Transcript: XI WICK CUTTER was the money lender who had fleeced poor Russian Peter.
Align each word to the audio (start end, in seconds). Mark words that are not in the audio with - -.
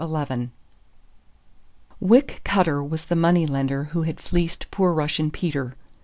XI 0.03 0.49
WICK 1.99 2.41
CUTTER 2.43 2.83
was 2.83 3.05
the 3.05 3.15
money 3.15 3.45
lender 3.45 3.83
who 3.93 4.01
had 4.01 4.19
fleeced 4.19 4.65
poor 4.71 4.91
Russian 4.93 5.29
Peter. 5.29 5.75